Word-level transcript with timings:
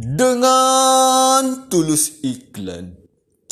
Dengan 0.00 1.68
tulus 1.68 2.24
iklan, 2.24 2.96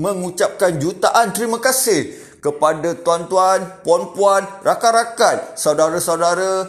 mengucapkan 0.00 0.80
jutaan 0.80 1.36
terima 1.36 1.60
kasih 1.60 2.29
kepada 2.40 2.96
tuan-tuan, 3.04 3.84
puan-puan, 3.84 4.42
rakan-rakan, 4.64 5.54
saudara-saudara 5.54 6.66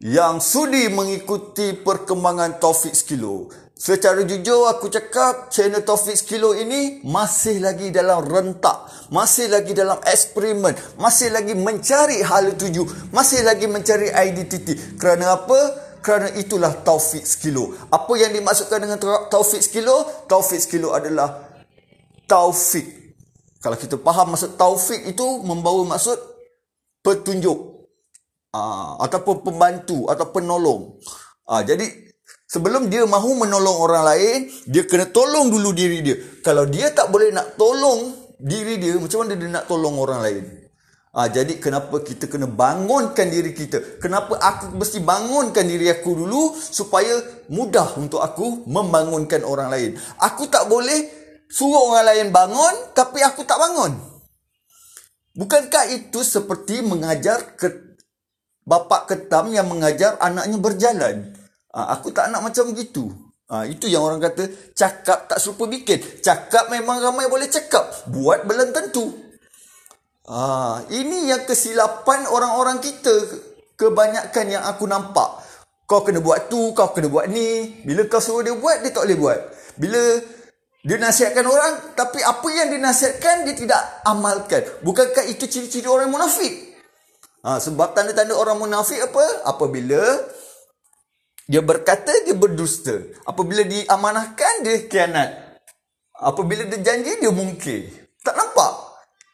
yang 0.00 0.40
sudi 0.40 0.88
mengikuti 0.88 1.76
perkembangan 1.76 2.60
Taufik 2.60 2.96
Skilo. 2.96 3.48
Secara 3.74 4.24
jujur 4.24 4.70
aku 4.70 4.88
cakap 4.88 5.52
channel 5.52 5.84
Taufik 5.84 6.16
Skilo 6.16 6.56
ini 6.56 7.04
masih 7.04 7.60
lagi 7.60 7.92
dalam 7.92 8.24
rentak, 8.24 8.88
masih 9.12 9.52
lagi 9.52 9.76
dalam 9.76 10.00
eksperimen, 10.00 10.72
masih 10.96 11.28
lagi 11.28 11.52
mencari 11.52 12.24
hal 12.24 12.56
tuju, 12.56 13.12
masih 13.12 13.44
lagi 13.44 13.68
mencari 13.68 14.08
identiti. 14.08 14.96
Kerana 14.96 15.36
apa? 15.36 15.60
Kerana 16.00 16.32
itulah 16.36 16.72
Taufik 16.84 17.24
Skilo. 17.24 17.72
Apa 17.92 18.12
yang 18.16 18.32
dimaksudkan 18.32 18.80
dengan 18.80 18.96
Taufik 19.28 19.60
Skilo? 19.60 20.28
Taufik 20.28 20.60
Skilo 20.60 20.92
adalah 20.92 21.52
taufik. 22.28 23.03
Kalau 23.64 23.80
kita 23.80 23.96
faham 23.96 24.36
maksud 24.36 24.60
taufik 24.60 25.08
itu 25.08 25.40
membawa 25.40 25.96
maksud 25.96 26.20
petunjuk. 27.00 27.88
Aa, 28.52 28.60
ah, 28.60 29.08
ataupun 29.08 29.40
pembantu 29.40 30.04
atau 30.12 30.28
penolong. 30.28 31.00
Aa, 31.48 31.58
ah, 31.58 31.62
jadi 31.64 31.88
sebelum 32.44 32.92
dia 32.92 33.08
mahu 33.08 33.40
menolong 33.40 33.80
orang 33.80 34.04
lain, 34.04 34.38
dia 34.68 34.84
kena 34.84 35.08
tolong 35.08 35.48
dulu 35.48 35.72
diri 35.72 36.04
dia. 36.04 36.16
Kalau 36.44 36.68
dia 36.68 36.92
tak 36.92 37.08
boleh 37.08 37.32
nak 37.32 37.56
tolong 37.56 38.12
diri 38.36 38.76
dia, 38.76 39.00
macam 39.00 39.24
mana 39.24 39.32
dia 39.32 39.48
nak 39.48 39.64
tolong 39.64 39.96
orang 39.96 40.20
lain? 40.20 40.44
Ha, 41.14 41.30
jadi 41.32 41.56
kenapa 41.56 42.04
kita 42.04 42.28
kena 42.28 42.44
bangunkan 42.44 43.32
diri 43.32 43.56
kita? 43.56 44.02
Kenapa 44.02 44.34
aku 44.44 44.76
mesti 44.76 45.00
bangunkan 45.00 45.64
diri 45.64 45.88
aku 45.88 46.10
dulu 46.10 46.52
supaya 46.58 47.16
mudah 47.48 47.96
untuk 47.96 48.20
aku 48.20 48.68
membangunkan 48.68 49.40
orang 49.46 49.72
lain? 49.72 49.90
Aku 50.20 50.50
tak 50.52 50.68
boleh 50.68 51.23
Suruh 51.54 51.94
orang 51.94 52.10
lain 52.10 52.28
bangun 52.34 52.90
tapi 52.98 53.22
aku 53.22 53.46
tak 53.46 53.62
bangun. 53.62 53.94
Bukankah 55.38 55.86
itu 55.94 56.26
seperti 56.26 56.82
mengajar 56.82 57.54
ke 57.54 57.94
bapa 58.66 59.06
ketam 59.06 59.54
yang 59.54 59.70
mengajar 59.70 60.18
anaknya 60.18 60.58
berjalan? 60.58 61.30
Ha, 61.70 61.94
aku 61.94 62.10
tak 62.10 62.34
nak 62.34 62.42
macam 62.42 62.74
begitu. 62.74 63.06
Ha, 63.46 63.70
itu 63.70 63.86
yang 63.86 64.02
orang 64.02 64.18
kata 64.18 64.50
cakap 64.74 65.30
tak 65.30 65.38
serupa 65.38 65.70
bikin. 65.70 66.02
Cakap 66.18 66.74
memang 66.74 66.98
ramai 66.98 67.30
boleh 67.30 67.46
cakap. 67.46 67.86
Buat 68.10 68.50
belum 68.50 68.74
tentu. 68.74 69.14
Ha, 70.26 70.82
ini 70.90 71.30
yang 71.30 71.46
kesilapan 71.46 72.26
orang-orang 72.26 72.82
kita 72.82 73.14
kebanyakan 73.78 74.46
yang 74.50 74.66
aku 74.66 74.90
nampak. 74.90 75.38
Kau 75.86 76.02
kena 76.02 76.18
buat 76.18 76.50
tu, 76.50 76.74
kau 76.74 76.90
kena 76.90 77.06
buat 77.06 77.30
ni. 77.30 77.78
Bila 77.86 78.10
kau 78.10 78.18
suruh 78.18 78.42
dia 78.42 78.58
buat, 78.58 78.82
dia 78.82 78.90
tak 78.90 79.06
boleh 79.06 79.18
buat. 79.22 79.38
Bila 79.78 80.02
dia 80.84 81.00
nasihatkan 81.00 81.48
orang 81.48 81.96
tapi 81.96 82.20
apa 82.20 82.44
yang 82.52 82.68
dinasihatkan 82.68 83.48
dia 83.48 83.56
tidak 83.56 83.80
amalkan. 84.04 84.60
Bukankah 84.84 85.24
itu 85.32 85.48
ciri-ciri 85.48 85.88
orang 85.88 86.12
munafik? 86.12 86.76
Ha, 87.40 87.56
sebab 87.56 87.96
tanda-tanda 87.96 88.36
orang 88.36 88.60
munafik 88.60 89.00
apa? 89.00 89.48
Apabila 89.48 90.04
dia 91.48 91.64
berkata 91.64 92.12
dia 92.28 92.36
berdusta. 92.36 93.00
Apabila 93.24 93.64
diamanahkan 93.64 94.60
dia 94.60 94.84
kianat. 94.84 95.56
Apabila 96.20 96.68
dia 96.68 96.80
janji 96.84 97.16
dia 97.16 97.32
mungkir. 97.32 97.88
Tak 98.20 98.36
nampak? 98.36 98.72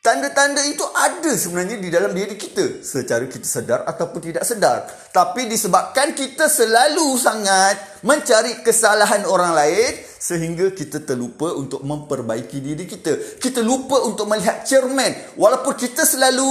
Tanda-tanda 0.06 0.62
itu 0.64 0.86
ada 0.96 1.34
sebenarnya 1.34 1.82
di 1.82 1.90
dalam 1.90 2.14
diri 2.14 2.38
kita. 2.38 2.78
Secara 2.86 3.26
kita 3.26 3.46
sedar 3.46 3.82
ataupun 3.90 4.22
tidak 4.22 4.46
sedar. 4.46 4.86
Tapi 5.10 5.50
disebabkan 5.50 6.14
kita 6.14 6.46
selalu 6.46 7.18
sangat 7.18 8.00
mencari 8.06 8.62
kesalahan 8.62 9.26
orang 9.26 9.50
lain 9.50 10.09
sehingga 10.30 10.70
kita 10.70 11.02
terlupa 11.02 11.50
untuk 11.58 11.82
memperbaiki 11.82 12.62
diri 12.62 12.86
kita. 12.86 13.42
Kita 13.42 13.58
lupa 13.66 13.98
untuk 14.06 14.30
melihat 14.30 14.62
cermin. 14.62 15.10
Walaupun 15.34 15.74
kita 15.74 16.06
selalu 16.06 16.46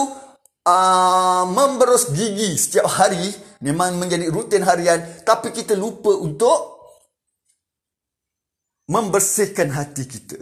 uh, 0.67 1.47
memberus 1.47 2.11
gigi 2.11 2.59
setiap 2.59 2.91
hari, 2.91 3.31
memang 3.63 3.95
menjadi 3.95 4.27
rutin 4.27 4.67
harian, 4.67 4.99
tapi 5.23 5.55
kita 5.55 5.79
lupa 5.79 6.11
untuk 6.11 6.75
membersihkan 8.91 9.71
hati 9.71 10.03
kita. 10.03 10.35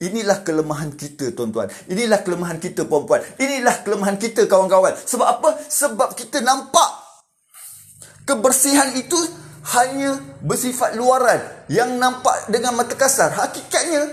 Inilah 0.00 0.40
kelemahan 0.46 0.96
kita 0.96 1.36
tuan-tuan. 1.36 1.68
Inilah 1.92 2.24
kelemahan 2.24 2.56
kita 2.56 2.88
puan-puan. 2.88 3.20
Inilah 3.36 3.84
kelemahan 3.84 4.16
kita 4.16 4.48
kawan-kawan. 4.48 4.94
Sebab 4.94 5.26
apa? 5.26 5.58
Sebab 5.60 6.14
kita 6.14 6.40
nampak 6.40 6.88
kebersihan 8.24 8.94
itu 8.96 9.18
hanya 9.74 10.16
bersifat 10.40 10.94
luaran 10.94 11.57
yang 11.68 11.96
nampak 12.00 12.48
dengan 12.48 12.76
mata 12.76 12.96
kasar. 12.96 13.32
Hakikatnya, 13.32 14.08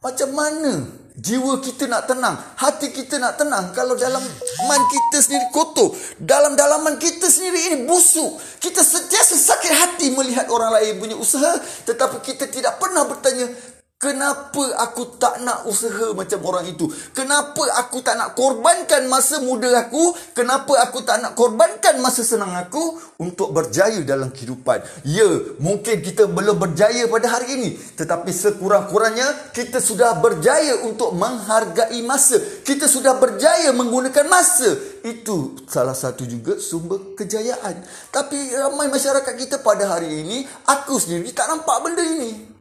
macam 0.00 0.28
mana 0.32 0.72
jiwa 1.16 1.60
kita 1.64 1.88
nak 1.88 2.04
tenang, 2.04 2.36
hati 2.60 2.92
kita 2.92 3.16
nak 3.16 3.40
tenang 3.40 3.72
kalau 3.72 3.96
dalam 3.96 4.20
man 4.68 4.82
kita 4.88 5.24
sendiri 5.24 5.48
kotor, 5.52 5.96
dalam 6.20 6.52
dalaman 6.52 7.00
kita 7.00 7.28
sendiri 7.28 7.72
ini 7.72 7.76
busuk. 7.88 8.36
Kita 8.60 8.84
sentiasa 8.84 9.36
sakit 9.36 9.72
hati 9.72 10.06
melihat 10.12 10.52
orang 10.52 10.76
lain 10.76 11.00
punya 11.00 11.16
usaha 11.16 11.56
tetapi 11.88 12.20
kita 12.20 12.48
tidak 12.52 12.76
pernah 12.76 13.08
bertanya 13.08 13.48
Kenapa 13.96 14.60
aku 14.76 15.16
tak 15.16 15.40
nak 15.40 15.64
usaha 15.64 16.12
macam 16.12 16.44
orang 16.44 16.68
itu? 16.68 16.84
Kenapa 17.16 17.64
aku 17.80 18.04
tak 18.04 18.20
nak 18.20 18.36
korbankan 18.36 19.08
masa 19.08 19.40
muda 19.40 19.72
aku? 19.72 20.12
Kenapa 20.36 20.84
aku 20.84 21.00
tak 21.00 21.24
nak 21.24 21.32
korbankan 21.32 22.04
masa 22.04 22.20
senang 22.20 22.52
aku 22.52 23.00
untuk 23.16 23.56
berjaya 23.56 24.04
dalam 24.04 24.28
kehidupan? 24.28 24.84
Ya, 25.00 25.24
mungkin 25.64 26.04
kita 26.04 26.28
belum 26.28 26.60
berjaya 26.60 27.08
pada 27.08 27.40
hari 27.40 27.56
ini. 27.56 27.68
Tetapi 27.96 28.28
sekurang-kurangnya 28.36 29.56
kita 29.56 29.80
sudah 29.80 30.20
berjaya 30.20 30.84
untuk 30.84 31.16
menghargai 31.16 31.96
masa. 32.04 32.36
Kita 32.68 32.84
sudah 32.84 33.16
berjaya 33.16 33.72
menggunakan 33.72 34.28
masa. 34.28 34.76
Itu 35.08 35.56
salah 35.72 35.96
satu 35.96 36.28
juga 36.28 36.60
sumber 36.60 37.16
kejayaan. 37.16 37.80
Tapi 38.12 38.60
ramai 38.60 38.92
masyarakat 38.92 39.34
kita 39.40 39.64
pada 39.64 39.88
hari 39.88 40.20
ini, 40.20 40.44
aku 40.68 41.00
sendiri 41.00 41.32
tak 41.32 41.48
nampak 41.48 41.80
benda 41.80 42.04
ini. 42.04 42.55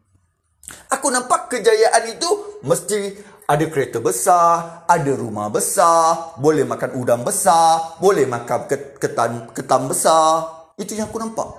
Aku 0.90 1.14
nampak 1.14 1.54
kejayaan 1.54 2.18
itu 2.18 2.30
mesti 2.66 3.22
ada 3.46 3.66
kereta 3.70 4.02
besar, 4.02 4.82
ada 4.90 5.12
rumah 5.14 5.54
besar, 5.54 6.34
boleh 6.42 6.66
makan 6.66 6.98
udang 6.98 7.22
besar, 7.22 7.98
boleh 8.02 8.26
makan 8.26 8.66
ketan 8.98 9.54
ketan 9.54 9.86
besar. 9.86 10.50
Itu 10.78 10.98
yang 10.98 11.08
aku 11.14 11.22
nampak. 11.22 11.54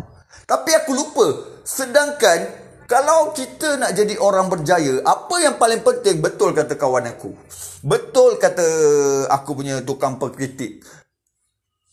Tapi 0.47 0.71
aku 0.75 0.91
lupa, 0.95 1.27
sedangkan 1.63 2.67
kalau 2.87 3.35
kita 3.35 3.79
nak 3.79 3.95
jadi 3.95 4.15
orang 4.19 4.47
berjaya, 4.47 5.03
apa 5.03 5.43
yang 5.43 5.59
paling 5.59 5.83
penting 5.83 6.23
betul 6.23 6.55
kata 6.55 6.79
kawan 6.79 7.07
aku. 7.11 7.35
Betul 7.87 8.39
kata 8.39 8.67
aku 9.31 9.59
punya 9.59 9.83
tukang 9.83 10.19
pengkritik. 10.19 10.83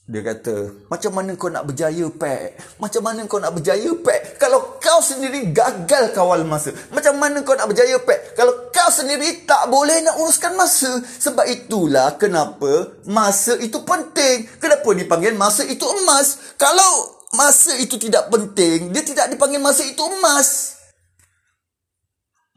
Dia 0.04 0.20
kata, 0.20 0.84
macam 0.92 1.16
mana 1.16 1.32
kau 1.40 1.48
nak 1.48 1.64
berjaya, 1.64 2.12
Pak? 2.12 2.42
Macam 2.76 3.02
mana 3.08 3.24
kau 3.24 3.40
nak 3.40 3.56
berjaya, 3.56 3.88
Pak? 3.88 4.36
Kalau 4.36 4.73
kau 4.94 5.02
sendiri 5.02 5.50
gagal 5.50 6.14
kawal 6.14 6.46
masa. 6.46 6.70
Macam 6.94 7.18
mana 7.18 7.42
kau 7.42 7.58
nak 7.58 7.66
berjaya, 7.66 7.98
Pak? 7.98 8.38
Kalau 8.38 8.70
kau 8.70 8.90
sendiri 8.94 9.42
tak 9.42 9.66
boleh 9.74 10.06
nak 10.06 10.22
uruskan 10.22 10.54
masa. 10.54 11.02
Sebab 11.02 11.50
itulah 11.50 12.14
kenapa 12.22 12.94
masa 13.10 13.58
itu 13.58 13.82
penting. 13.82 14.46
Kenapa 14.62 14.86
dipanggil 14.94 15.34
masa 15.34 15.66
itu 15.66 15.82
emas? 15.82 16.54
Kalau 16.62 17.26
masa 17.34 17.74
itu 17.82 17.98
tidak 17.98 18.30
penting, 18.30 18.94
dia 18.94 19.02
tidak 19.02 19.34
dipanggil 19.34 19.58
masa 19.58 19.82
itu 19.82 19.98
emas. 19.98 20.78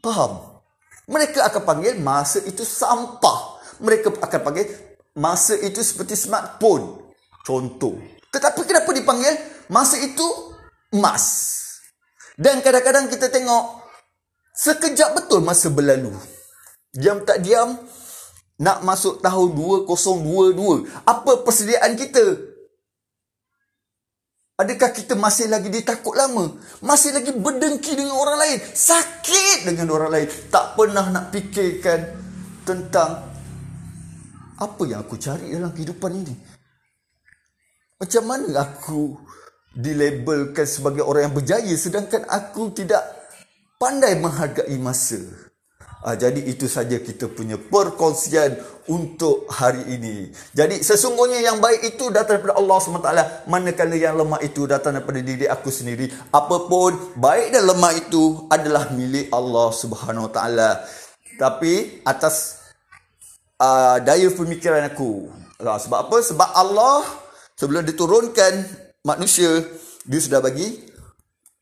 Faham? 0.05 0.61
Mereka 1.09 1.41
akan 1.41 1.61
panggil 1.65 1.97
masa 1.97 2.37
itu 2.45 2.61
sampah. 2.61 3.57
Mereka 3.81 4.13
akan 4.13 4.41
panggil 4.45 4.69
masa 5.17 5.57
itu 5.57 5.81
seperti 5.81 6.13
smartphone. 6.13 7.01
Contoh. 7.41 7.97
Tetapi 8.29 8.61
kenapa 8.61 8.93
dipanggil 8.93 9.33
masa 9.73 9.97
itu 9.97 10.53
emas? 10.93 11.57
Dan 12.37 12.61
kadang-kadang 12.61 13.09
kita 13.09 13.33
tengok 13.33 13.81
sekejap 14.53 15.17
betul 15.17 15.41
masa 15.41 15.73
berlalu. 15.73 16.13
Diam 16.93 17.25
tak 17.25 17.41
diam 17.41 17.73
nak 18.61 18.85
masuk 18.85 19.21
tahun 19.25 19.57
2022. 19.57 20.85
Apa 21.01 21.41
persediaan 21.41 21.97
kita? 21.97 22.25
Adakah 24.57 24.89
kita 24.89 25.13
masih 25.13 25.49
lagi 25.49 25.69
ditakut 25.69 26.17
lama? 26.17 26.49
Masih 26.81 27.13
lagi 27.13 27.29
berdengki 27.29 27.93
dengan 27.93 28.17
orang 28.17 28.41
lain? 28.41 28.57
Sakit 28.61 29.69
dengan 29.69 29.93
orang 29.93 30.09
lain? 30.09 30.27
Tak 30.49 30.73
pernah 30.73 31.05
nak 31.13 31.29
fikirkan 31.29 32.01
tentang 32.65 33.21
apa 34.57 34.81
yang 34.89 35.05
aku 35.05 35.21
cari 35.21 35.53
dalam 35.53 35.69
kehidupan 35.69 36.09
ini? 36.25 36.33
Macam 38.01 38.23
mana 38.25 38.65
aku 38.65 39.13
dilabelkan 39.75 40.65
sebagai 40.65 41.03
orang 41.03 41.29
yang 41.29 41.35
berjaya 41.35 41.73
sedangkan 41.75 42.23
aku 42.29 42.71
tidak 42.71 43.03
pandai 43.77 44.17
menghargai 44.17 44.75
masa. 44.81 45.19
Ha, 46.07 46.13
jadi 46.13 46.39
itu 46.45 46.69
saja 46.69 47.01
kita 47.01 47.25
punya 47.25 47.57
perkongsian 47.57 48.55
untuk 48.85 49.49
hari 49.49 49.81
ini. 49.97 50.29
Jadi 50.53 50.79
sesungguhnya 50.85 51.41
yang 51.41 51.57
baik 51.57 51.97
itu 51.97 52.13
datang 52.13 52.37
daripada 52.37 52.55
Allah 52.61 52.77
SWT. 52.77 53.11
Manakala 53.49 53.97
yang 53.97 54.13
lemah 54.13 54.39
itu 54.45 54.69
datang 54.69 54.95
daripada 54.95 55.19
diri 55.19 55.49
aku 55.49 55.73
sendiri. 55.73 56.07
Apapun 56.29 57.17
baik 57.17 57.49
dan 57.49 57.65
lemah 57.65 57.91
itu 57.97 58.45
adalah 58.47 58.93
milik 58.93 59.33
Allah 59.33 59.73
SWT. 59.73 60.39
Tapi 61.41 61.73
atas 62.05 62.61
uh, 63.57 63.97
daya 63.99 64.29
pemikiran 64.29 64.85
aku. 64.87 65.33
Sebab 65.57 65.99
apa? 66.07 66.17
Sebab 66.21 66.49
Allah 66.53 67.03
sebelum 67.57 67.81
diturunkan 67.81 68.53
manusia 69.05 69.61
dia 70.07 70.21
sudah 70.23 70.39
bagi 70.39 70.87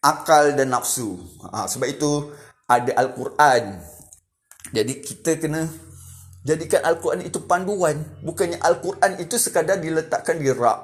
akal 0.06 0.54
dan 0.54 0.70
nafsu. 0.70 1.18
Ha, 1.50 1.66
sebab 1.66 1.88
itu 1.90 2.30
ada 2.70 2.94
Al-Quran. 2.94 3.82
Jadi 4.70 4.94
kita 5.02 5.42
kena 5.42 5.66
jadikan 6.46 6.86
Al-Quran 6.86 7.26
itu 7.26 7.42
panduan. 7.50 7.98
Bukannya 8.22 8.62
Al-Quran 8.62 9.18
itu 9.18 9.42
sekadar 9.42 9.82
diletakkan 9.82 10.38
di 10.38 10.54
rak. 10.54 10.80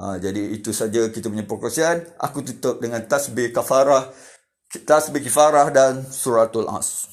Ha, 0.00 0.18
jadi 0.18 0.50
itu 0.50 0.74
saja 0.74 1.06
kita 1.12 1.30
punya 1.30 1.46
perkongsian. 1.46 2.18
Aku 2.18 2.42
tutup 2.42 2.82
dengan 2.82 3.06
tasbih 3.06 3.54
kafarah, 3.54 4.10
tasbih 4.82 5.22
kifarah 5.22 5.70
dan 5.70 6.02
suratul 6.10 6.66
as. 6.72 7.06